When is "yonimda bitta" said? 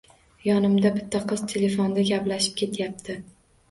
0.45-1.23